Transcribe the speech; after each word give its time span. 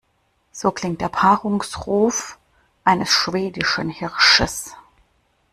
So 0.51 0.71
klingt 0.71 0.99
der 0.99 1.09
Paarungsruf 1.09 2.39
eines 2.83 3.09
schwedischen 3.11 3.91
Hirsches. 3.91 4.75